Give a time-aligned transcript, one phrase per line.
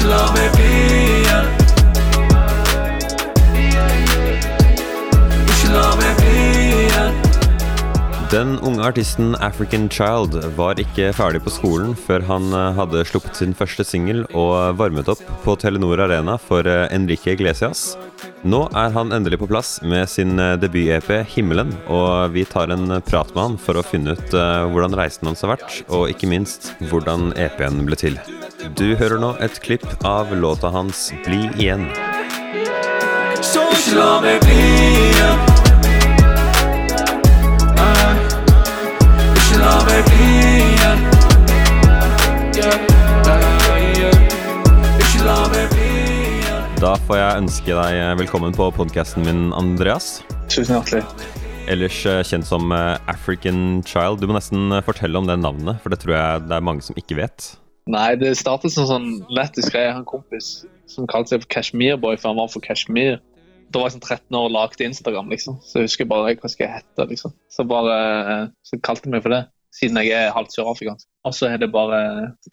[0.00, 0.59] Ikke la
[8.30, 13.40] Den unge artisten African Child var ikke ferdig på skolen før han eh, hadde sluppet
[13.40, 17.96] sin første singel og varmet opp på Telenor Arena for eh, Enrique Iglesias.
[18.46, 23.00] Nå er han endelig på plass med sin eh, debut-EP 'Himmelen', og vi tar en
[23.02, 26.70] prat med han for å finne ut hvordan reisen hans har vært, og ikke minst
[26.86, 28.22] hvordan EP-en ble til.
[28.78, 31.90] Du hører nå et klipp av låta hans 'Bli igjen'.
[33.42, 33.66] Så
[33.98, 34.60] la meg bli
[35.10, 35.49] igjen.
[46.80, 50.22] Da får jeg ønske deg velkommen på podkasten min, Andreas.
[50.48, 51.02] Tusen hjertelig.
[51.68, 54.22] Ellers eh, kjent som eh, African Child.
[54.22, 56.86] Du må nesten eh, fortelle om det navnet, for det tror jeg det er mange
[56.86, 57.50] som ikke vet.
[57.92, 59.90] Nei, det startet som sånn lættis greie.
[59.90, 60.48] Jeg har en kompis
[60.88, 63.20] som kalte seg for Kashmir Boy, for han var fra Kashmir.
[63.68, 65.60] Da var jeg sånn 13 år og lagde Instagram, liksom.
[65.60, 67.36] Så jeg husker bare hva skal jeg hete, liksom.
[67.52, 69.44] Så bare eh, så kalte jeg meg for det,
[69.76, 71.12] siden jeg er halvt sørafrikansk.
[71.28, 72.00] Og så er det bare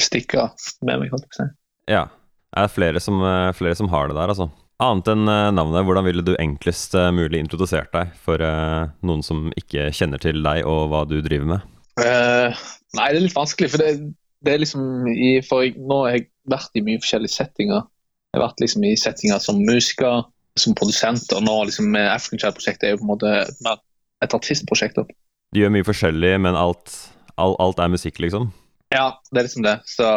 [0.04, 0.50] stikka
[0.84, 1.52] med meg, holdt jeg på å si.
[1.96, 2.10] Ja.
[2.58, 4.50] Det er flere som, eh, flere som har det der, altså.
[4.82, 8.42] Annet enn eh, navnet, hvordan ville du enklest eh, mulig introdusert deg for
[9.06, 11.68] noen som ikke kjenner til deg og hva du driver med?
[11.98, 12.54] Uh,
[12.98, 13.92] nei, det er litt vanskelig, for det,
[14.46, 17.86] det er liksom i, For jeg, nå har jeg vært i mye forskjellige settinger.
[18.30, 20.26] Jeg har vært liksom i settinger som musiker,
[20.58, 23.36] som produsent, og nå liksom med African Child-prosjektet er jo på en måte
[24.26, 24.98] et artistprosjekt.
[25.54, 26.94] Du gjør mye forskjellig, men alt,
[27.38, 28.50] all, alt er musikk, liksom?
[28.94, 29.78] Ja, det er liksom det.
[29.90, 30.10] Så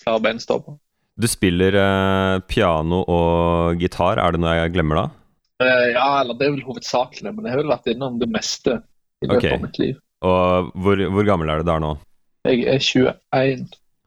[0.00, 0.76] flere bein står på.
[1.16, 5.06] Du spiller eh, piano og gitar, er det noe jeg glemmer da?
[5.64, 8.74] Eh, ja, eller det er vel hovedsakelig men jeg har vel vært innom det meste
[9.24, 9.54] i løpet Ok.
[9.56, 9.96] av mitt liv.
[10.28, 11.94] Og hvor, hvor gammel er du der nå?
[12.46, 13.14] Jeg er 21.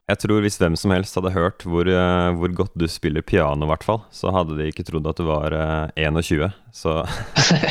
[0.10, 3.66] Jeg tror hvis hvem som helst hadde hørt hvor, eh, hvor godt du spiller piano,
[3.66, 6.46] i hvert fall, så hadde de ikke trodd at du var eh, 21.
[6.74, 6.94] Så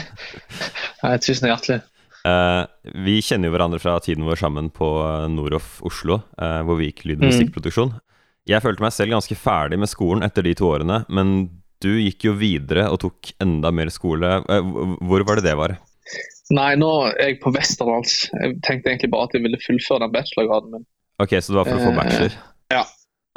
[1.04, 1.80] Nei, tusen hjertelig.
[2.26, 2.66] Uh,
[3.06, 6.90] vi kjenner jo hverandre fra tiden vår sammen på eh, Noroff Oslo, uh, hvor vi
[6.90, 7.30] gikk lyd- og Mm.
[7.30, 7.92] musikkproduksjon.
[8.48, 11.34] Jeg følte meg selv ganske ferdig med skolen etter de to årene, men
[11.84, 14.38] du gikk jo videre og tok enda mer skole.
[14.48, 14.60] Eh,
[15.04, 15.76] hvor- var det det var?
[16.50, 18.30] Nei, nå er jeg på Westerdals.
[18.32, 20.86] Jeg tenkte egentlig bare at jeg ville fullføre den bachelorgraden min.
[21.20, 22.32] Ok, så det var for å få Eh, bachelor?
[22.72, 22.84] ja.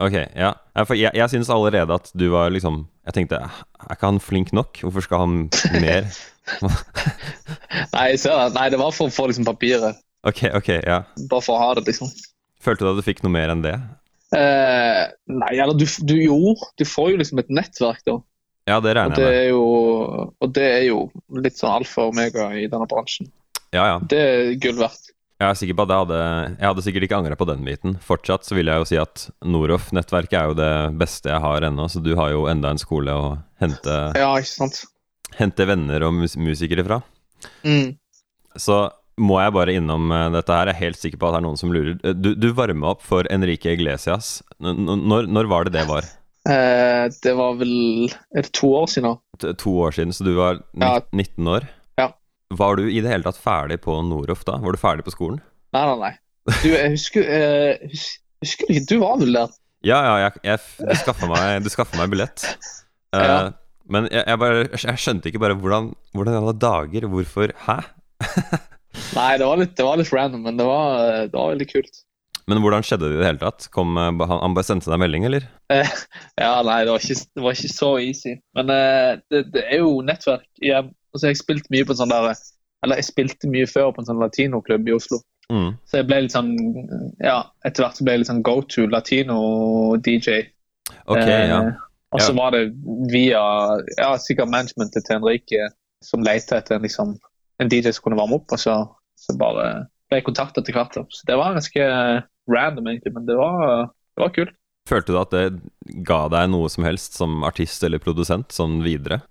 [0.02, 0.54] Ok, ja.
[0.88, 4.52] For jeg, jeg synes allerede at du var liksom Jeg tenkte, er ikke han flink
[4.54, 4.78] nok?
[4.82, 5.50] Hvorfor skal han
[5.82, 6.06] mer?
[7.94, 8.54] Nei, ser det.
[8.56, 9.98] Nei, det var for å få liksom papiret.
[10.28, 11.00] Ok, ok, ja.
[11.30, 12.12] Bare for å ha det, liksom.
[12.62, 13.74] Følte du at du fikk noe mer enn det?
[14.36, 18.20] Eh, nei, eller du, du jo Du får jo liksom et nettverk, da.
[18.70, 19.50] Ja, det regner jeg med.
[19.50, 19.64] jo,
[20.40, 21.00] og det er jo
[21.42, 23.28] litt sånn alfa og omega i denne bransjen.
[23.74, 23.98] Ja, ja.
[24.08, 25.10] Det er gull verdt.
[25.42, 26.18] Jeg er sikker på at jeg hadde
[26.60, 27.96] Jeg hadde sikkert ikke angra på den biten.
[28.06, 30.72] Fortsatt så vil jeg jo si at Noroff-nettverket er jo det
[31.02, 33.26] beste jeg har ennå, så du har jo enda en skole å
[33.60, 34.84] hente, Ja, ikke sant.
[35.40, 37.02] hente venner og mus musikere fra.
[37.66, 37.96] Mm.
[38.56, 38.84] Så
[39.22, 40.70] må jeg bare innom eh, dette her.
[40.72, 41.94] Jeg er helt sikker på at det er noen som lurer.
[42.04, 44.40] Eh, Du, du varma opp for Enrique Iglesias.
[44.60, 46.08] Når, når var det det var?
[46.50, 49.12] Eh, det var vel Er det to år siden?
[49.14, 49.54] nå?
[49.62, 51.00] To år siden, så du var ni- Ja.
[51.14, 51.68] 19 år?
[52.02, 52.10] Ja.
[52.52, 54.58] Var du i det hele tatt ferdig på Noroff da?
[54.58, 55.40] Var du ferdig på skolen?
[55.74, 56.14] Nei, nei, nei.
[56.64, 57.88] Du, jeg husker, eh,
[58.42, 59.54] husker du ikke Du var vel der?
[59.86, 60.60] Ja, ja, jeg, jeg,
[60.90, 61.64] du skaffa meg,
[62.02, 62.46] meg billett.
[63.14, 63.52] Eh, Ja.
[63.92, 67.08] Men jeg, jeg, bare, jeg skjønte ikke bare hvordan Hvordan alle dager?
[67.12, 67.52] Hvorfor?
[67.66, 67.76] Hæ?
[69.16, 72.02] Nei, det var litt, det var litt random, men det var, det var veldig kult.
[72.50, 73.68] Men hvordan skjedde det i det hele tatt?
[73.74, 75.46] Kom, eh, han, bare sendte deg melding, eller?
[75.74, 75.92] Eh,
[76.42, 78.38] ja, nei, det var ikke, det var ikke så easy.
[78.58, 80.90] Men eh, det, er jo nettverk igjen.
[81.12, 82.32] Altså, jeg spilte mye på en sånn der
[82.86, 85.20] Eller jeg spilte mye før på en sånn latinoklubb i Oslo.
[85.52, 85.74] Mm.
[85.84, 86.54] Så jeg ble litt sånn
[87.20, 90.38] Ja, etter hvert så ble jeg litt sånn go to latino-DJ.
[91.12, 91.60] Ok, ja.
[92.12, 92.38] Og så Ja.
[92.40, 92.64] var det
[93.12, 93.42] via
[93.98, 95.68] ja, sikkert managementet til Henrike
[96.04, 97.14] som lette etter en, liksom,
[97.62, 98.76] en DJ som kunne varme opp, og så,
[99.22, 99.68] så bare
[100.10, 100.98] ble jeg kontakta etter hvert.
[101.14, 101.88] Så det var ganske
[102.52, 104.58] random, egentlig, men det var, det var kult.
[104.90, 109.22] Følte du at det ga deg noe som helst som artist eller produsent, sånn videre?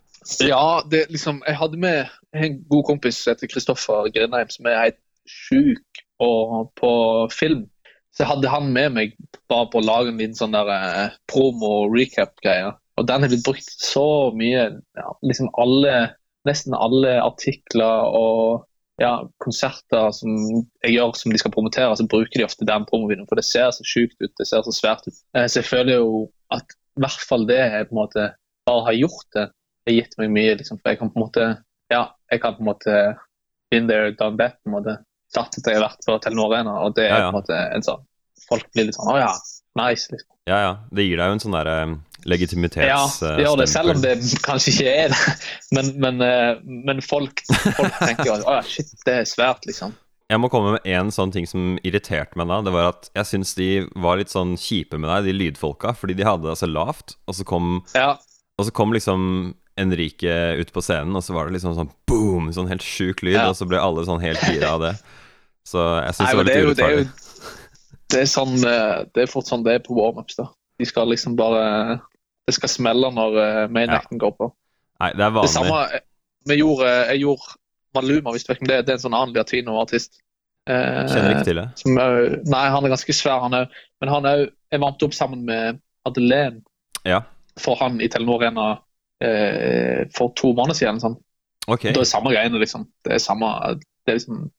[0.44, 4.84] Ja, det liksom Jeg hadde med en god kompis som heter Kristoffer Grindheim, som er
[4.84, 6.92] helt sjuk på
[7.32, 7.64] film.
[8.12, 9.12] Så jeg hadde han med meg
[9.50, 12.72] bare på å lage en liten sånn der eh, promo-recap-greie.
[13.00, 14.66] Og den har blitt brukt så mye.
[14.98, 16.16] Ja, liksom alle
[16.48, 18.62] Nesten alle artikler og
[19.00, 20.34] ja, konserter som
[20.84, 23.28] jeg gjør som de skal promotere, så bruker de ofte den promovideoen.
[23.30, 25.16] For det ser så sjukt ut, det ser så svært ut.
[25.34, 28.26] Eh, Så jeg føler jo at i hvert fall det jeg på en måte
[28.68, 29.46] bare har gjort det,
[29.88, 30.56] har gitt meg mye.
[30.60, 31.46] liksom, For jeg kan på en måte
[31.90, 32.96] ja, jeg kan på en måte
[33.70, 34.58] been there, done that.
[34.62, 34.98] på en måte.
[35.32, 37.82] Satt at jeg har vært på Telenor Arena, og det er på en måte en
[37.86, 38.04] sånn
[38.50, 39.32] folk blir litt sånn Å ja,
[39.80, 40.10] nice.
[40.12, 40.28] liksom.
[40.50, 40.70] Ja, ja.
[40.90, 41.76] Det gir deg jo en sånn derre
[42.28, 42.84] legitimitets...
[42.90, 43.04] Ja,
[43.36, 44.14] det gjør det, selv om det
[44.44, 45.34] kanskje ikke er det.
[45.76, 46.58] Men, men, eh,
[46.90, 47.42] men folk,
[47.76, 49.94] folk tenker at å ja, shit, det er svært, liksom.
[50.30, 52.60] Jeg må komme med én sånn ting som irriterte meg da.
[52.66, 55.90] Det var at jeg syns de var litt sånn kjipe med deg, de lydfolka.
[55.98, 58.12] Fordi de hadde det så lavt, og så kom, Ja,
[58.60, 59.24] og så kom liksom
[59.80, 62.50] Enrique ut på scenen, og så var det liksom sånn boom!
[62.54, 63.48] Sånn helt sjuk lyd, Ja.
[63.50, 64.94] og så ble alle sånn helt gira av det.
[65.66, 67.29] Så jeg syns det var litt jo, er jo urettferdig.
[68.10, 70.36] Det er, sånn, eh, det er fort sånn det er på warmups.
[70.36, 70.48] da.
[70.78, 72.00] De skal liksom bare
[72.48, 74.18] Det skal smelle når mainacten main Ja.
[74.18, 74.52] går på.
[75.00, 75.48] Nei, det er vanlig.
[75.48, 76.00] Det samme eh,
[76.48, 77.56] vi gjorde, Jeg gjorde
[77.94, 78.82] Maluma, hvis du vet hvem det er.
[78.82, 80.20] Det er en sånn annen latinoartist.
[80.68, 81.68] Eh, Kjenner ikke til det.
[81.80, 83.68] som nei, han er ganske svær, han òg.
[84.00, 86.62] Men han òg Jeg varmte opp sammen med Adelén
[87.04, 87.22] Ja.
[87.58, 88.78] for han i Telenor Arena
[89.20, 91.00] eh, for to måneder siden.
[91.00, 91.16] Sånn.
[91.68, 91.82] Ok.
[91.92, 92.86] Det er samme greiene, liksom.
[93.04, 93.50] Det er samme
[94.06, 94.50] det er liksom,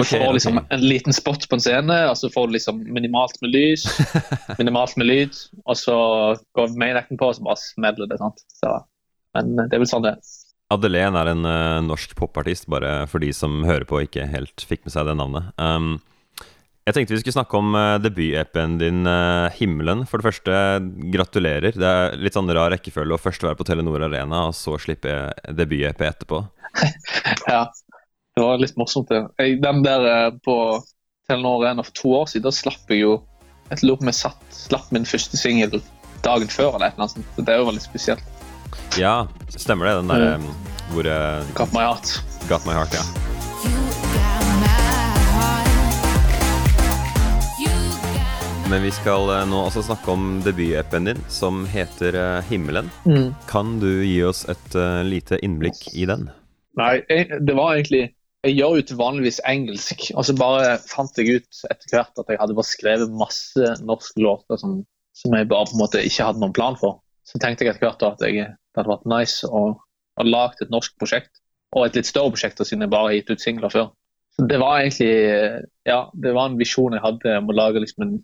[0.00, 0.76] Du okay, får liksom okay.
[0.76, 3.84] en liten spot på en scene, og så får du liksom minimalt med lys,
[4.60, 5.96] minimalt med lyd, og så
[6.56, 8.16] går mainacten på, og så bare smeller det.
[8.22, 8.40] sant?
[8.56, 8.78] Så,
[9.36, 10.30] men det er vel sånn det er.
[10.70, 14.64] Adelén er en uh, norsk popartist, bare for de som hører på og ikke helt
[14.64, 15.50] fikk med seg det navnet.
[15.60, 15.98] Um,
[16.88, 20.06] jeg tenkte vi skulle snakke om uh, debut-EP-en din, uh, 'Himmelen'.
[20.08, 20.54] For det første,
[21.12, 21.76] gratulerer.
[21.76, 25.34] Det er litt sånn rar rekkefølge å først være på Telenor Arena, og så slippe
[25.44, 26.46] debut-EP etterpå.
[27.50, 27.64] Ja,
[28.40, 29.10] det var litt morsomt.
[29.12, 29.20] det.
[29.36, 30.56] Jeg, den der eh, på
[31.28, 33.18] Telenor Arena for to år siden, da slapp jeg jo
[33.70, 35.76] Jeg lurer på om jeg satt, slapp min første singel
[36.24, 37.28] dagen før, eller et eller annet sånt.
[37.36, 38.24] Så det er jo veldig spesielt.
[38.98, 39.92] Ja, stemmer det.
[40.00, 40.48] Den derre um,
[40.90, 42.16] hvor uh, Got my heart.
[42.50, 43.04] Got My Heart, ja.
[48.70, 52.90] Men vi skal eh, nå også snakke om debut-EP-en din, som heter eh, 'Himmelen'.
[53.50, 56.28] Kan du gi oss et eh, lite innblikk i den?
[56.78, 58.04] Nei, jeg, det var egentlig
[58.46, 62.40] Jeg gjør til vanligvis engelsk, og så bare fant jeg ut etter hvert at jeg
[62.40, 64.78] hadde bare skrevet masse norske låter som,
[65.16, 67.02] som jeg bare på en måte ikke hadde noen plan for.
[67.28, 69.74] Så tenkte jeg etter hvert at jeg, det hadde vært nice å,
[70.18, 71.42] ha lage et norsk prosjekt,
[71.76, 73.90] og et litt større prosjekt siden jeg bare har gitt ut singler før.
[74.36, 75.12] Så det var egentlig
[75.88, 78.16] Ja, det var en visjon jeg hadde om å lage liksom en,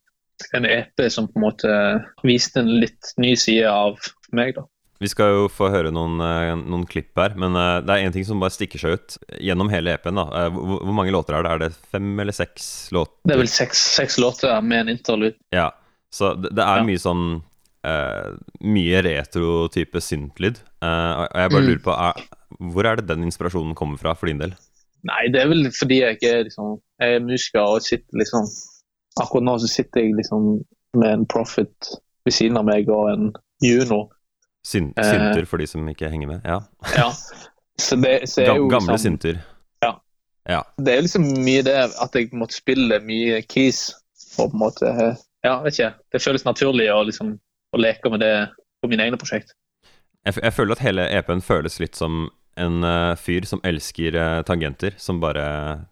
[0.56, 1.76] en EP som på en måte
[2.24, 4.00] viste en litt ny side av
[4.32, 4.64] meg, da.
[5.00, 8.12] Vi skal jo få høre noen, eh, noen klipp her, men eh, det er én
[8.14, 10.14] ting som bare stikker seg ut gjennom hele EP-en.
[10.16, 10.24] da.
[10.46, 11.50] Eh, Hvor, hvor mange låter er det?
[11.52, 13.12] Er det fem eller seks låter?
[13.28, 15.36] Det er vel seks, seks låter med en interlude.
[15.52, 15.70] Ja,
[16.10, 16.84] så det, det er Ja.
[16.88, 17.42] mye sånn
[17.86, 18.30] eh,
[18.66, 20.56] Mye retro-type syntlyd.
[20.82, 21.68] Eh, og jeg bare Mm.
[21.68, 22.24] lurer på er,
[22.72, 24.54] Hvor er det den inspirasjonen kommer fra for din del?
[25.04, 28.46] Nei, det er vel fordi jeg ikke er, liksom, jeg er musiker og sitter liksom
[29.20, 30.64] Akkurat nå så sitter jeg liksom
[30.96, 31.92] med en Profit
[32.24, 33.32] ved siden av meg og en
[33.62, 34.10] Juno.
[34.66, 35.06] Syn, Eh.
[35.12, 36.40] synter, for de som ikke henger med?
[36.48, 36.60] Ja.
[36.96, 37.10] Ja.
[37.78, 39.38] Så det, så Gam, gamle liksom, synter.
[39.84, 39.92] Ja.
[40.48, 40.62] Ja.
[40.80, 43.92] Det er liksom mye det at jeg måtte spille mye keys
[44.38, 44.90] Og på en måte
[45.44, 45.92] Ja, vet ikke.
[46.12, 47.36] Det føles naturlig å liksom
[47.76, 48.32] å leke med det
[48.82, 49.52] på mine egne prosjekt.
[50.26, 52.26] Jeg, jeg føler at hele EP-en føles litt som
[52.56, 55.44] en uh, fyr som elsker uh, tangenter, som bare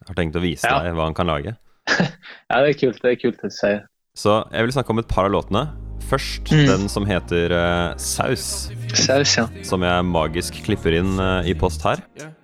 [0.08, 0.80] har tenkt å vise Ja.
[0.82, 1.54] deg hva han kan lage.
[2.50, 3.02] Ja, det er kult.
[3.04, 3.74] Det er kult å si.
[4.16, 5.66] Så jeg vil snakke om et par av låtene.
[6.04, 6.66] Først Mm.
[6.66, 9.46] den som heter uh, Saus, Saus, ja.
[9.64, 11.98] som jeg magisk klipper inn uh, i post her.
[12.18, 12.34] Er er er.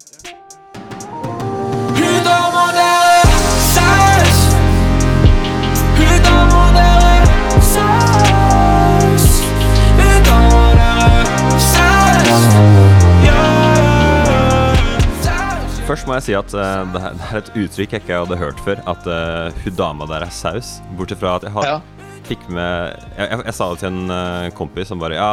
[15.91, 18.61] Først må jeg si at uh, det det er et uttrykk jeg ikke hadde hørt
[18.63, 18.79] før.
[18.93, 20.77] At uh, hun dama der er saus.
[20.95, 22.00] Bortsett fra at jeg har, ja.
[22.29, 25.31] Fikk med Jeg, jeg, jeg sa det til en eh, kompis som bare Ja,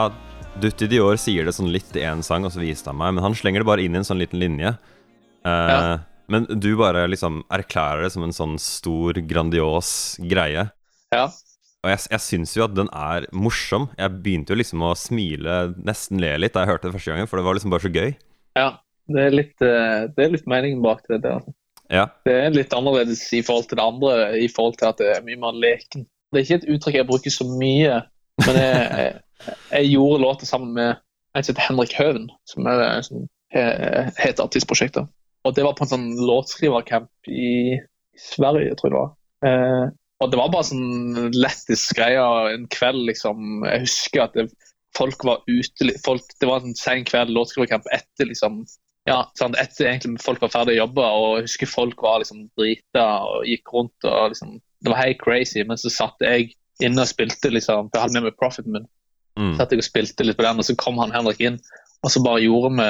[0.62, 3.14] Dutti Dior sier det sånn litt i én sang, og så viste han meg.
[3.18, 4.76] Men han slenger det bare inn i en sånn liten linje.
[5.46, 5.82] Uh, Ja.
[6.28, 10.70] Men du bare liksom erklærer det som en sånn stor, grandios greie.
[11.16, 11.28] ja.
[11.86, 13.86] Og jeg, jeg syns jo at den er morsom.
[13.96, 17.30] Jeg begynte jo liksom å smile, nesten le litt da jeg hørte det første gangen,
[17.30, 18.10] for det var liksom bare så gøy.
[18.58, 18.66] Ja,
[19.14, 21.22] det er litt, eh, det er litt meningen bak det.
[21.24, 21.38] der.
[21.38, 21.54] Altså.
[21.94, 22.08] Ja.
[22.28, 25.24] Det er litt annerledes i forhold til det andre, i forhold til at det er
[25.30, 26.04] mye mer leken.
[26.32, 28.00] Det er ikke et uttrykk jeg bruker så mye,
[28.44, 29.12] men jeg,
[29.72, 35.08] jeg, gjorde låter sammen med en som heter Henrik Høven, som er som heter artistprosjektet.
[35.48, 37.78] Og det var på en sånn låtskrivercamp i
[38.20, 39.14] Sverige, tror jeg det var.
[39.48, 39.86] Eh,
[40.18, 43.64] og det var bare sånn lættis greie en kveld, liksom.
[43.70, 44.50] Jeg husker at det,
[44.98, 48.64] folk var ute folk, Det var en sen kveld låtskrivercamp etter liksom
[49.08, 52.42] ja, sånn, etter egentlig folk var ferdig å jobbe, og jeg husker folk var liksom
[52.60, 56.52] drita og gikk rundt og liksom Det var helt crazy, men så satt jeg
[56.84, 58.86] inne og spilte, liksom, for jeg hadde med meg profiten min.
[59.38, 59.56] Mm.
[59.58, 61.58] Satt jeg og spilte litt på den, og så kom han Henrik inn,
[62.06, 62.90] og så bare gjorde vi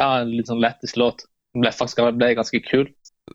[0.00, 1.26] ja, en litt sånn lettest låt.
[1.54, 2.86] Den ble faktisk ble ganske kul.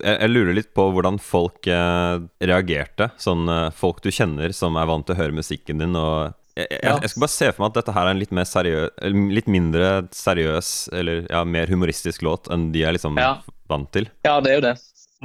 [0.02, 3.12] jeg, jeg lurer litt på hvordan folk eh, reagerte.
[3.22, 6.70] Sånn eh, folk du kjenner som er vant til å høre musikken din, og jeg,
[6.72, 8.92] jeg, jeg skal bare se for meg at dette her er en litt mer seriøs
[9.36, 13.34] Litt mindre seriøs, eller ja, mer humoristisk låt enn de er liksom Ja.
[13.68, 14.08] vant til.
[14.24, 14.76] Ja, det er jo det.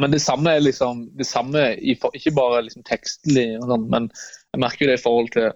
[0.01, 4.09] Men det samme er liksom det samme Ikke bare liksom tekstlig, og sånn, men
[4.55, 5.51] jeg merker jo det i forhold til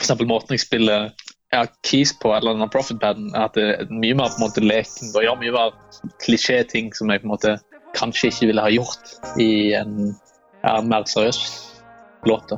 [0.00, 0.14] f.eks.
[0.26, 1.12] måten jeg spiller
[1.54, 4.62] jeg har keys på eller den profit-paden, at det er mye mer på en måte
[4.64, 5.76] leken og gjør mye mer
[6.24, 7.52] klisjé-ting som jeg på en måte
[7.94, 10.16] kanskje ikke ville ha gjort i en
[10.64, 11.40] en mer seriøs
[12.24, 12.54] låt.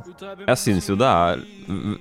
[0.47, 1.41] Jeg syns jo det er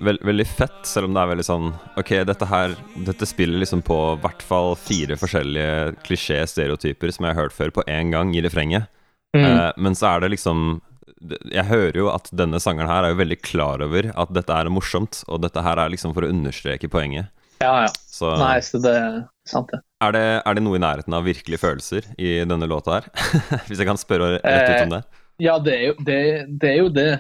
[0.07, 2.77] veld, veldig fett, selv om det er veldig sånn Ok, dette her
[3.09, 7.75] Dette spiller liksom på i hvert fall fire forskjellige klisjé-stereotyper som jeg har hørt før,
[7.75, 8.87] på én gang i refrenget.
[9.35, 10.79] Eh, men så er det liksom
[11.51, 14.71] Jeg hører jo at denne sangeren her er jo veldig klar over at dette er
[14.73, 17.33] morsomt, og dette her er liksom for å understreke poenget.
[17.63, 17.93] Ja, ja.
[18.07, 19.15] Så Nei, så det er
[19.49, 19.81] sant, det.
[20.05, 23.09] er, det, er det noe i nærheten av virkelige følelser i denne låta her?
[23.69, 25.03] Hvis jeg kan spørre rett ut om det.
[25.43, 26.21] Ja, det er jo det.
[26.49, 27.11] det, er jo det.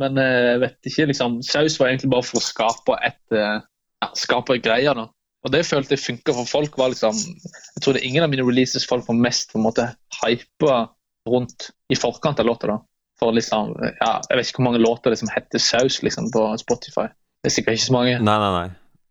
[0.00, 3.58] Men eh, jeg vet ikke, liksom Saus var egentlig bare for å skape et eh,
[4.02, 4.96] ja, skape en greie.
[4.96, 5.06] da.
[5.42, 6.78] Og det jeg følte jeg funka for folk.
[6.78, 9.66] var liksom Jeg tror det er ingen av mine releases folk var mest på en
[9.68, 9.88] måte
[10.22, 10.84] hypa
[11.28, 12.66] rundt i forkant av låta.
[12.66, 12.78] da.
[13.20, 16.44] For liksom, ja, Jeg vet ikke hvor mange låter det som heter Saus liksom, på
[16.58, 17.08] Spotify.
[17.42, 18.16] Det er sikkert ikke så mange.
[18.18, 18.68] Nei, nei, nei.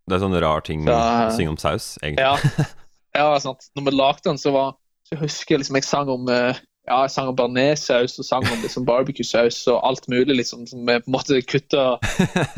[0.08, 2.24] Det er sånn rar ting Så- å synge om saus, egentlig.
[2.24, 2.66] Ja,
[3.20, 3.68] ja sant.
[3.76, 4.74] Når vi lagde den, så var
[5.08, 6.56] så husker jeg liksom jeg sang om eh,
[6.88, 10.82] ja, jeg sang om bearnéssaus og sang om liksom barbecue-saus og alt mulig liksom, som
[10.88, 11.98] vi måte kutta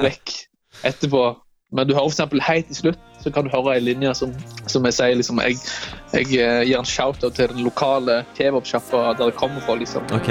[0.00, 0.34] vekk
[0.84, 1.24] etterpå.
[1.74, 4.32] Men du hører eksempel helt til slutt så kan du høre ei linje som,
[4.68, 5.56] som jeg sier liksom Jeg,
[6.12, 9.78] jeg eh, gir en shout-out til den lokale kebabsjappa der jeg kommer fra.
[9.80, 10.04] liksom.
[10.12, 10.28] Ok.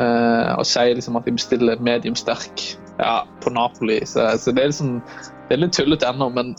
[0.00, 2.60] Uh, og sier liksom at jeg bestiller medium sterk
[3.00, 4.02] ja, på Napoli.
[4.04, 5.00] Så, så det er liksom
[5.48, 6.52] det er litt tullete ennå, men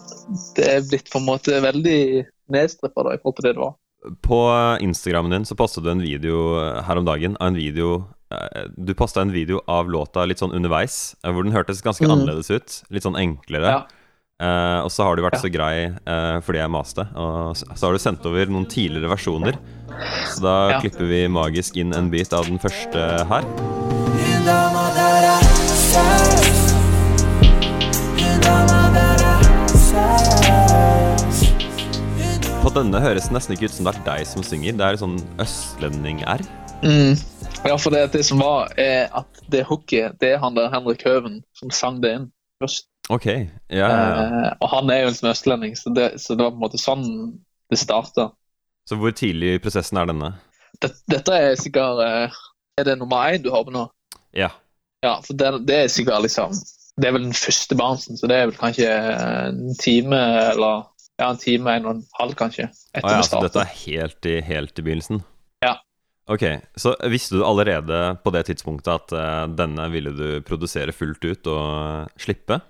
[0.58, 3.77] det er blitt på en måte veldig nedstrippa i forhold til det det var.
[4.22, 8.63] På Instagrammen din så postet du en video her om dagen av en video eh,
[8.77, 12.12] Du posta en video av låta litt sånn underveis, eh, hvor den hørtes ganske Mm.
[12.15, 12.84] annerledes ut.
[12.89, 13.70] Litt sånn enklere.
[13.77, 13.81] Ja.
[14.41, 15.41] Uh, og så har du vært Ja.
[15.43, 19.53] så grei uh, fordi jeg maste, og så har du sendt over noen tidligere versjoner.
[20.34, 20.79] Så da Ja.
[20.81, 23.46] klipper vi magisk inn en bit av den første her.
[32.62, 34.75] På denne høres det nesten ikke ut som det er deg som synger.
[34.77, 36.44] Det er sånn østlending-r.
[36.86, 37.15] Mm.
[37.65, 41.01] Ja, for det, det som var, er at det hooket, det er han der Henrik
[41.08, 42.27] Høven som sang det inn
[42.62, 42.86] først.
[43.10, 44.27] Ok, ja, ja, ja.
[44.27, 46.82] Eh, og han er jo en østlending, så det, så det var på en måte
[46.82, 47.08] sånn
[47.74, 48.27] det starta.
[48.86, 50.32] Så hvor tidlig i prosessen er denne?
[50.77, 52.39] Det, dette er sikkert eh,
[52.77, 53.88] Er det nummer én du har på nå?
[54.38, 54.51] Ja.
[55.01, 56.53] Ja, for det, det er sikkert liksom
[57.01, 58.89] Det er vel den første barnsen, så det er vel kanskje
[59.50, 60.22] en time
[60.53, 60.90] eller
[61.21, 62.67] ja, en time, en og en halv kanskje.
[62.91, 65.21] Etter Å ja, vi så dette er helt i, helt i begynnelsen?
[65.63, 65.75] Ja.
[66.31, 66.45] Ok,
[66.79, 71.51] så visste du allerede på det tidspunktet at uh, denne ville du produsere fullt ut
[71.51, 72.61] og eh, slippe?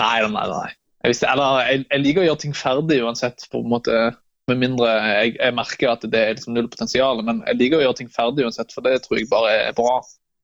[0.00, 0.68] Nei, nei, nei.
[1.04, 4.04] Jeg, visste, eller, jeg, jeg liker å gjøre ting ferdig uansett, på en måte.
[4.46, 7.22] Med mindre jeg, jeg merker at det er liksom null potensial.
[7.26, 9.98] Men jeg liker å gjøre ting ferdig uansett, for det tror jeg bare er bra.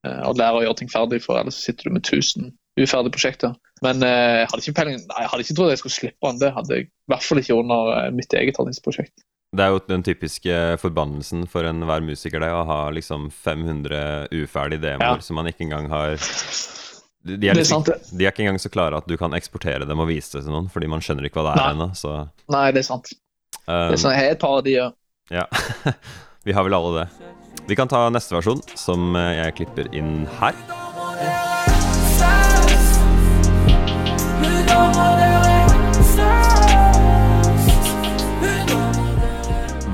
[0.07, 2.51] Uh, Å lære å gjøre ting ferdig, for ellers sitter du med 1000
[2.81, 3.53] uferdige prosjekter.
[3.83, 6.39] Men eh, jeg hadde ikke peiling, jeg hadde ikke trodd jeg skulle slippe han.
[6.41, 9.25] Det hadde jeg i hvert fall ikke under eh, mitt eget handlingsprosjekt.
[9.53, 14.81] Det er jo den typiske forbannelsen for enhver musiker, det å ha liksom 500 uferdige
[14.87, 15.27] demoer Ja.
[15.27, 18.71] som man ikke engang har de, er Det er liksom, de er ikke engang så
[18.73, 21.43] klare at du kan eksportere dem og vise det til noen, fordi man skjønner ikke
[21.43, 21.91] hva det er ennå.
[21.95, 22.15] Så
[22.51, 23.13] Nei, det er sant.
[23.69, 24.89] um, Det er sånn, jeg har et par av de, ja.
[25.31, 25.45] Ja,
[26.49, 27.29] vi har vel alle det.
[27.69, 30.57] Vi kan ta neste versjon, som eh, jeg klipper inn her.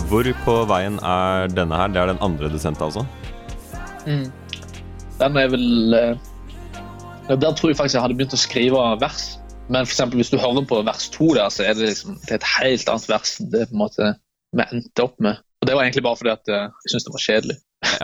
[0.09, 1.91] Hvor på veien er denne her?
[1.93, 3.05] Det er den andre du sendte, altså?
[4.09, 4.31] Mm.
[5.19, 6.15] Den er vel eh,
[7.29, 9.27] Der tror jeg faktisk jeg hadde begynt å skrive vers.
[9.69, 12.39] Men for eksempel, hvis du hører på vers to der, så er det liksom det
[12.39, 14.11] er et helt annet vers enn det på en måte
[14.57, 15.43] vi endte opp med.
[15.61, 17.59] Og Det var egentlig bare fordi at eh, jeg syntes det var kjedelig.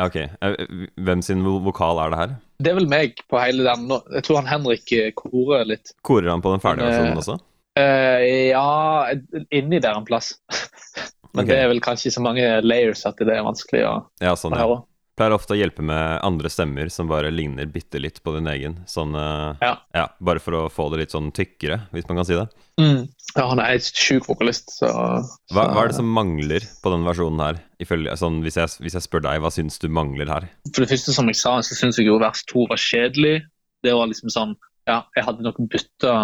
[0.05, 0.17] Ok.
[0.21, 2.37] Eh, Hvem sin vokal er det her?
[2.65, 3.91] Det er vel meg på hele den.
[4.17, 5.93] Jeg tror han Henrik eh, korer litt.
[6.07, 7.37] Korer han på den ferdige eh, versjonen også?
[7.75, 8.21] Uh,
[8.53, 10.37] ja, inni der en plass.
[11.35, 11.51] Men okay.
[11.51, 14.55] det er vel kanskje så mange layers at det er vanskelig å, Ja, å sånn,
[14.55, 14.79] ja.
[15.15, 18.81] Pleier ofte å hjelpe med andre stemmer som bare ligner bitte litt på din egen.
[18.91, 19.75] Sånn, ja.
[19.95, 20.09] Ja.
[20.19, 22.49] Bare for å få det litt sånn tykkere, hvis man kan si det.
[22.83, 23.05] Mm.
[23.35, 26.91] Ja, han er et sjuk vokalist, så, Hva, så hva er det som mangler på
[26.93, 27.57] denne versjonen her?
[27.83, 30.47] Ifølge, sånn, hvis, jeg, hvis jeg spør deg, hva syns du mangler her?
[30.71, 33.41] For det første, som jeg sa, så syns jeg jo vers to var kjedelig.
[33.85, 34.55] Det var liksom sånn
[34.89, 36.15] Ja, jeg hadde nok bytta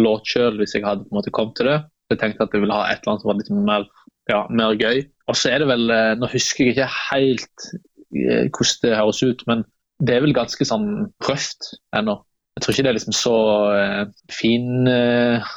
[0.00, 1.78] låt sjøl hvis jeg hadde på en måte kommet til det.
[2.12, 3.86] Jeg tenkte at jeg ville ha et eller annet som var litt mer,
[4.30, 5.02] ja, mer gøy.
[5.32, 7.82] Og så er det vel eh, Nå husker jeg ikke helt eh,
[8.12, 9.64] hvordan det høres ut, men
[10.02, 10.88] det er vel ganske sånn
[11.26, 12.18] røft ennå.
[12.56, 13.36] Jeg tror ikke det er liksom så
[13.72, 14.00] uh,
[14.30, 15.52] fin uh,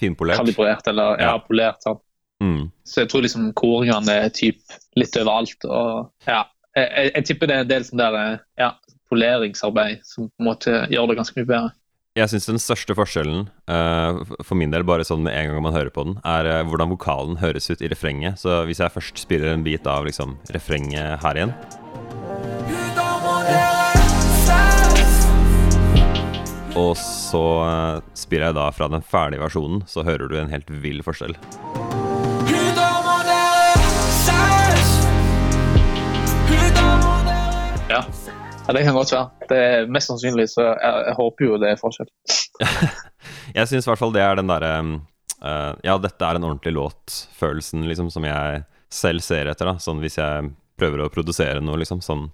[0.00, 0.88] Finpolert.
[0.88, 1.38] eller ja, Ja.
[1.44, 1.82] polert.
[1.84, 2.00] Sånn.
[2.42, 2.70] Mm.
[2.88, 4.60] Så jeg tror liksom koringene er typ
[4.96, 5.66] litt overalt.
[5.68, 8.70] og ja, jeg, jeg, jeg tipper det er en del sånn der eh, ja,
[9.12, 11.74] poleringsarbeid som på en måte gjør det ganske mye bedre.
[12.18, 15.76] Jeg syns den største forskjellen, uh, for min del bare sånn med en gang man
[15.76, 18.40] hører på den, er uh, hvordan vokalen høres ut i refrenget.
[18.40, 21.54] Så hvis jeg først spiller en bit av liksom refrenget her igjen
[26.78, 30.68] Og så eh, spiller jeg da fra den ferdige versjonen, så hører du en helt
[30.82, 31.34] vill forskjell.
[37.90, 38.04] Ja.
[38.66, 39.46] ja, det kan godt være.
[39.50, 42.10] Det er Mest sannsynlig så jeg, jeg håper jo det er forskjell.
[43.56, 44.74] Jeg syns i hvert fall det er den derre
[45.42, 48.62] uh, Ja, dette er en ordentlig låt-følelsen liksom, som jeg
[48.94, 49.72] selv ser etter.
[49.72, 51.98] da Sånn hvis jeg prøver å produsere noe, liksom.
[52.04, 52.28] Sånn.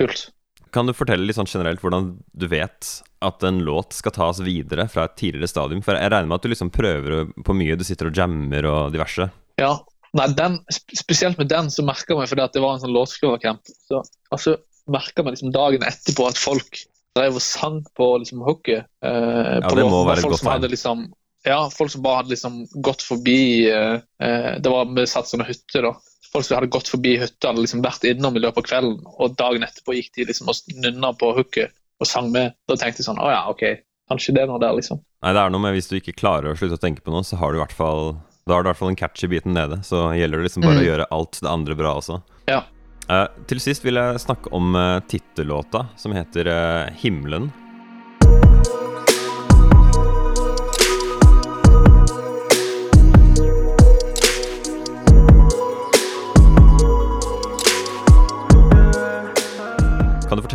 [0.00, 0.26] Kult.
[0.74, 2.88] Kan du fortelle litt sånn generelt hvordan du vet
[3.24, 5.82] at en låt skal tas videre fra et tidligere stadium?
[5.84, 7.78] For jeg regner med at du liksom prøver på mye.
[7.78, 9.30] Du sitter og jammer og diverse.
[9.60, 9.76] Ja.
[10.16, 10.56] Nei, den,
[10.96, 13.74] spesielt med den så merka jeg fordi at det var en sånn låtskrivercamp.
[13.90, 14.00] Så
[14.34, 14.56] altså,
[14.88, 16.80] merka man liksom dagen etterpå at folk
[17.18, 18.88] drev og sang på liksom hooket.
[19.04, 20.08] Eh, på det må låten.
[20.08, 21.08] være et folk godt som hadde liksom
[21.46, 25.46] Ja, folk som bare hadde liksom gått forbi eh, eh, Det var med satt sånne
[25.48, 25.92] hytter, da.
[26.32, 29.36] Folk som hadde gått forbi hytta, hadde liksom vært innom i løpet av kvelden, og
[29.38, 32.52] dagen etterpå gikk de liksom og nynna på hooket og sang med.
[32.68, 33.62] Da tenkte jeg sånn Å ja, OK.
[34.08, 35.00] Kanskje det er noe der, liksom.
[35.24, 37.24] Nei, det er noe med hvis du ikke klarer å slutte å tenke på noe,
[37.26, 38.16] så har du i hvert fall
[38.48, 39.80] Da har du i hvert fall den catchy biten nede.
[39.84, 40.82] Så gjelder det liksom bare Mm.
[40.82, 42.20] å gjøre alt det andre bra også.
[42.48, 42.62] Ja.
[43.08, 47.50] Uh, til sist vil jeg snakke om uh, tittellåta, som heter uh, 'Himmelen'.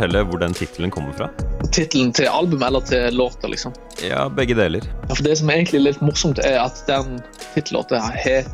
[0.04, 1.28] Fortelle hvor den tittelen kommer fra?
[1.72, 3.72] Tittelen til albumet eller til låta, liksom.
[4.04, 4.84] Ja, begge deler.
[5.08, 7.22] Ja, for Det som er egentlig litt morsomt, er at den
[7.54, 8.48] tittellåta het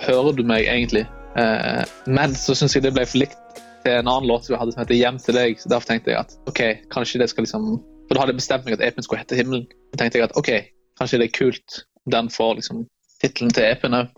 [0.00, 3.36] 'Hører du meg egentlig?' Eh, men så syns jeg det ble for likt
[3.84, 5.60] til en annen låt vi hadde som heter 'Hjem til deg'.
[5.60, 8.64] Så derfor tenkte jeg at ok, kanskje det skal liksom For da hadde jeg bestemt
[8.64, 9.66] meg at EP-en skulle hete 'Himmelen'.
[9.92, 10.50] Så tenkte jeg at ok,
[10.98, 12.86] kanskje det er kult om den får liksom
[13.20, 14.08] tittelen til EP-en òg.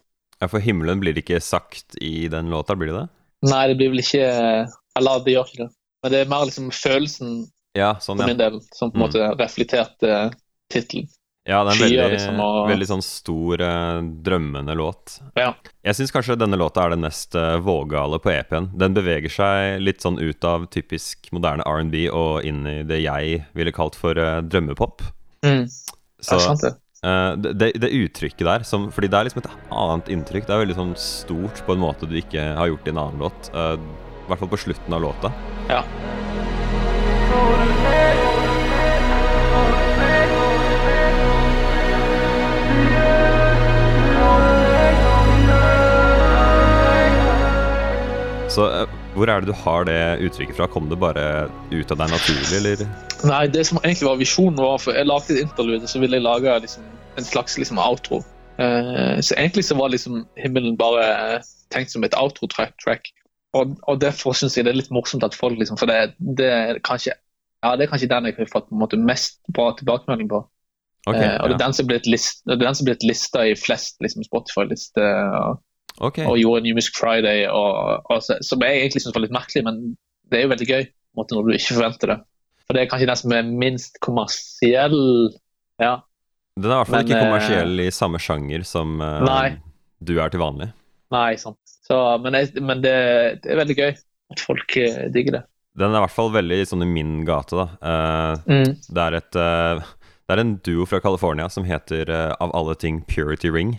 [0.41, 3.09] Ja, For himmelen blir ikke sagt i den låta, blir det det?
[3.51, 5.78] Nei, det blir vel ikke Eller det gjør ikke det.
[6.03, 9.07] Men det er mer liksom følelsen Ja, sånn, for min del som på en Mm.
[9.09, 10.33] måte reflekterte
[10.71, 11.09] tittelen.
[11.49, 15.21] Ja, det er en skyer, veldig, liksom, og- veldig sånn stor, eh, drømmende låt.
[15.37, 15.55] Ja.
[15.83, 18.71] Jeg syns kanskje denne låta er den mest eh, vågale på EP-en.
[18.77, 23.47] Den beveger seg litt sånn ut av typisk moderne R&B og inn i det jeg
[23.55, 25.01] ville kalt for eh, drømmepop.
[25.43, 25.65] Mm.
[26.21, 26.75] Så Ja, sant det.
[27.03, 30.47] eh, det, det, det uttrykket der, som, fordi det er liksom et annet inntrykk.
[30.47, 33.19] Det er veldig sånn stort på en måte du ikke har gjort i en annen
[33.21, 33.49] låt.
[33.55, 33.79] eh,
[34.29, 35.33] I hvert fall på slutten av låta.
[35.73, 35.81] Ja.
[48.53, 50.69] Så eh, hvor er det du har det uttrykket fra?
[50.69, 52.85] Kom det bare ut av deg naturlig, eller?
[53.25, 56.27] Nei, det som egentlig var visjonen var for Jeg lagde et interlude, så ville jeg
[56.27, 56.85] lage liksom,
[57.17, 58.21] en slags liksom, outro.
[58.61, 63.09] Uh, så egentlig så var liksom himmelen bare eh, tenkt som et outro-track.
[63.57, 66.49] Og, og derfor syns jeg det er litt morsomt at folk liksom For det, det
[66.53, 67.15] er kanskje
[67.65, 70.45] ja, det er kanskje den jeg har fått på en måte mest bra tilbakemelding på.
[71.09, 74.23] Okay, eh, og det er den som er blitt list, blitt lista i flest liksom,
[74.29, 75.33] Spotify-lister.
[75.41, 75.59] Og,
[75.99, 76.27] okay.
[76.29, 79.81] og gjorde New Music Friday, og, og, som jeg egentlig syns var litt merkelig, men
[80.31, 80.87] det er jo veldig gøy
[81.19, 82.19] måte, når du ikke forventer det.
[82.69, 84.99] For det er kanskje den som er minst kommersiell.
[85.83, 85.95] Ja.
[86.59, 89.57] Den er i hvert fall Men, ikke eh, kommersiell i samme sjanger som uh,
[89.99, 90.71] du er til vanlig.
[91.15, 91.59] Nei, sant.
[91.89, 92.95] Så, men jeg, men det,
[93.45, 95.43] det er veldig gøy at folk eh, digger det.
[95.79, 97.67] Den er i hvert fall veldig sånn i min gate, da.
[97.81, 98.73] Uh, Mm.
[98.77, 99.85] det, er et, uh,
[100.27, 103.77] det er en duo fra California som heter uh, av alle ting Purity Ring.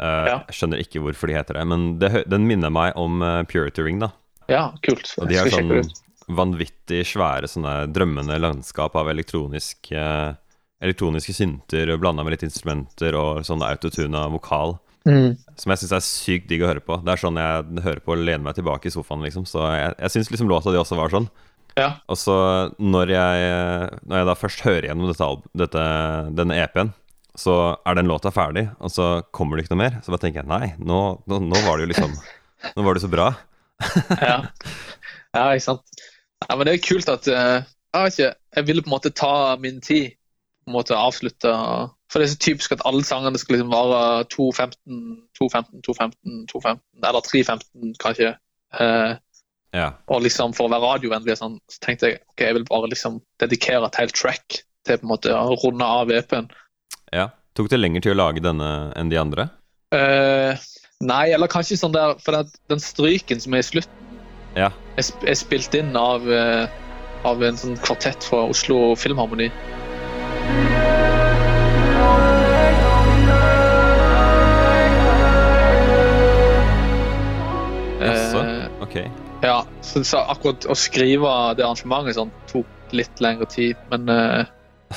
[0.00, 0.36] Uh, Ja.
[0.48, 3.82] Jeg skjønner ikke hvorfor de heter det, men det, den minner meg om uh, Purity
[3.84, 4.12] Ring, da.
[4.48, 5.10] Ja, kult.
[5.20, 5.74] Og de har sånn
[6.30, 9.90] vanvittig svære, sånne drømmende landskap av elektronisk
[10.80, 14.78] elektroniske synter blanda med litt instrumenter og sånn autotuna vokal.
[15.08, 15.36] Mm.
[15.56, 16.98] Som jeg syns er sykt digg å høre på.
[17.04, 19.46] Det er sånn jeg hører på og lener meg tilbake i sofaen, liksom.
[19.48, 21.28] Så jeg, jeg syns liksom låta di også var sånn.
[21.78, 21.90] Ja.
[22.10, 22.36] Og så
[22.82, 23.52] når jeg,
[24.04, 25.28] når jeg da først hører gjennom dette,
[25.62, 25.84] dette,
[26.36, 26.92] denne EP-en,
[27.38, 29.98] så er den låta ferdig, og så kommer det ikke noe mer.
[30.04, 32.14] Så bare tenker jeg nei, nå, nå, nå var det jo liksom
[32.76, 33.30] Nå var det så bra.
[34.20, 34.34] ja.
[35.32, 36.00] ja, ikke sant.
[36.44, 39.12] Ja, men det er kult at uh, Jeg vet ikke, jeg ville på en måte
[39.16, 40.12] ta min tid
[40.64, 41.50] på en måte avslutte
[42.10, 44.72] For det er så typisk at alle sangene skal liksom vare 2.15,
[45.38, 48.36] 2.15, 2.15, 2.15, eller 3.15 kanskje.
[48.78, 49.16] Eh,
[49.72, 49.92] Ja.
[50.10, 53.20] og liksom for å være radiovennlig sånn, så tenkte jeg ok, jeg vil bare liksom
[53.38, 56.48] dedikere et helt track til på en måte å runde av VP-en.
[57.12, 57.28] ja.
[57.54, 59.48] Tok det lenger til å lage denne enn de andre?
[59.94, 60.58] Eh,
[61.02, 64.18] nei, eller kanskje sånn der For den, den stryken som er i slutten,
[64.56, 64.70] Ja.
[64.98, 66.66] er, er spilt inn av, eh,
[67.24, 69.50] av en sånn kvartett fra Oslo Filmharmoni.
[78.00, 78.38] Jaså?
[78.38, 78.96] Eh, Ok.
[79.42, 84.48] ja, så, så akkurat å skrive det arrangementet sånn, tok litt lengre tid, men uh,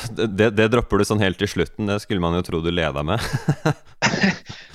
[0.10, 1.86] Det, det, det dropper du sånn helt til slutten.
[1.92, 3.22] Det skulle man jo tro du leda med.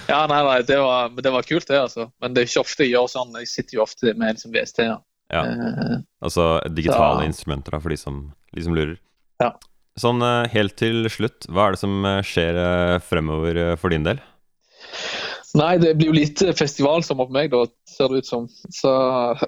[0.08, 2.06] Ja, nei, nei, det var, det var kult, det, altså.
[2.22, 3.34] Men det er ikke ofte jeg gjør sånn.
[3.42, 4.94] Jeg sitter jo ofte med liksom VST-er.
[5.28, 5.42] Ja.
[5.44, 8.22] Uh, Altså digitale så, instrumenter, da, for de som,
[8.56, 8.94] de som lurer.
[9.42, 9.50] Ja.
[9.98, 14.06] Sånn eh, helt til slutt, hva er det som eh, skjer eh, fremover for din
[14.06, 14.20] del?
[15.58, 18.44] nei, det blir jo litt festivalsommer på meg, da, ser det ut som.
[18.70, 18.92] Så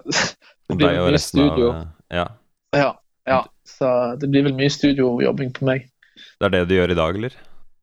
[0.70, 1.68] det blir Deg og mye studio.
[1.70, 2.26] av, Ja.
[2.74, 2.90] Ja,
[3.28, 3.40] ja.
[3.68, 5.86] Så det blir vel mye studiojobbing på meg.
[6.40, 7.36] Det er det du gjør i dag, eller?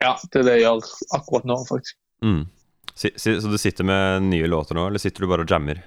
[0.03, 1.95] Ja, det er det jeg gjør akkurat nå, faktisk.
[2.25, 2.43] Mm.
[2.97, 5.79] Så, så du sitter med nye låter nå, eller sitter du bare og jammer?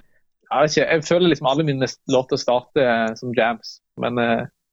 [0.51, 4.23] Jeg, vet ikke, jeg føler liksom alle mine låter starter som jams, men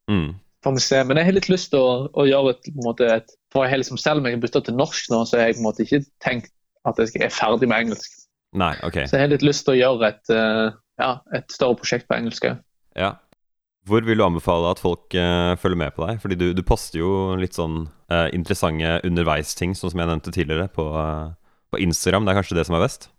[0.08, 0.38] Mm.
[0.64, 1.02] Får vi se.
[1.06, 3.82] Men jeg har litt lyst til å, å gjøre et, måte, et For jeg har
[3.82, 5.84] liksom, selv om jeg har bytta til norsk nå, så har jeg på en måte
[5.84, 6.52] ikke tenkt
[6.88, 8.18] at jeg er ferdig med engelsk.
[8.58, 9.02] Nei, ok.
[9.08, 12.16] Så jeg har litt lyst til å gjøre et, uh, ja, et større prosjekt på
[12.16, 12.60] engelsk òg.
[12.98, 13.14] Ja.
[13.88, 16.20] Hvor vil du anbefale at folk uh, følger med på deg?
[16.22, 20.68] Fordi du, du poster jo litt sånn uh, interessante underveisting, sånn som jeg nevnte tidligere,
[20.72, 20.88] på,
[21.72, 22.28] på Instagram.
[22.28, 23.10] Det er kanskje det som er best?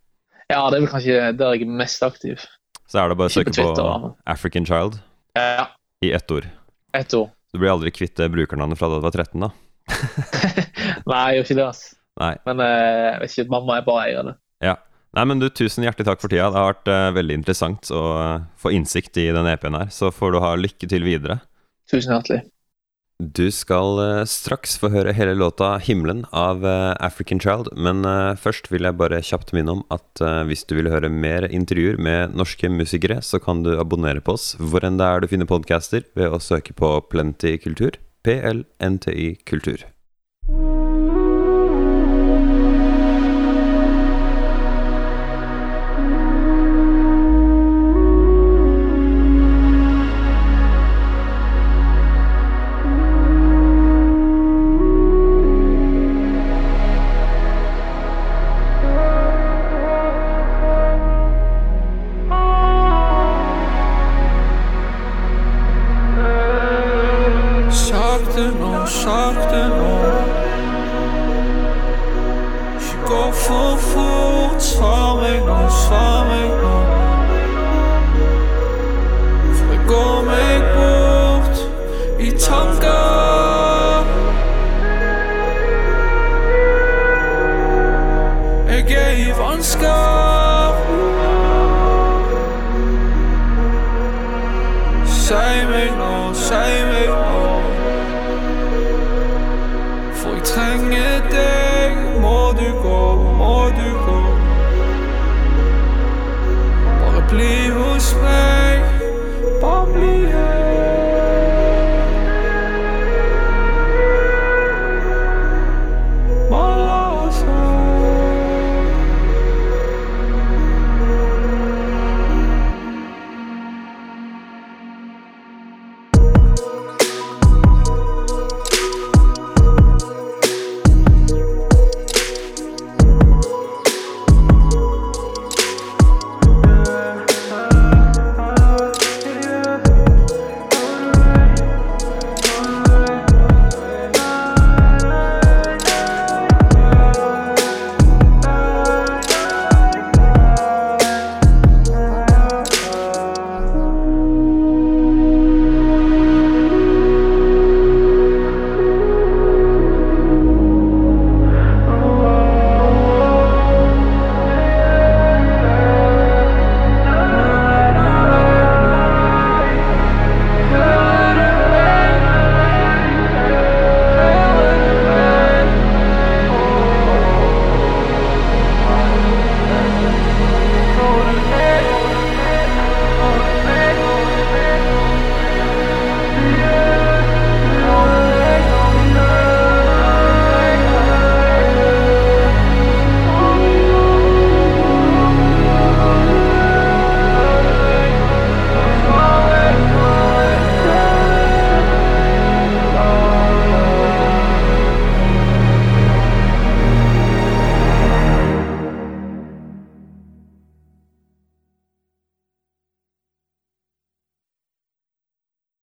[0.49, 2.45] Ja, det er vel kanskje der jeg er mest aktiv.
[2.89, 4.13] Så er det bare å søke på.
[4.25, 4.97] African Child
[5.37, 5.67] Ja,
[6.01, 6.49] i ett ord.
[6.97, 7.29] Ett år.
[7.53, 9.49] Du blir aldri kvitt det brukernavnet fra da du var 13, da?
[11.09, 11.95] Nei, jeg gjør ikke det, altså.
[12.19, 12.35] Nei.
[12.45, 14.35] Men eh, jeg vet ikke, mamma er bare eier det.
[14.65, 14.75] Ja.
[15.17, 16.51] Nei, men du, tusen hjertelig takk for tida.
[16.53, 19.89] Det har vært uh, veldig interessant å uh, få innsikt i den EP-en her.
[19.93, 21.39] Så får du ha lykke til videre.
[21.89, 22.43] Tusen hjertelig.
[23.19, 28.37] Du skal eh, straks få høre hele låta 'Himmelen' av eh, African Child, men eh,
[28.39, 32.31] først vil jeg bare kjapt minne om at hvis du vil høre mer intervjuer med
[32.39, 36.07] norske musikere, så kan du abonnere på oss hvor enn det er du finner podcaster,
[36.15, 37.99] ved å søke på Plenty Kultur.
[38.23, 39.83] PLNTI Kultur.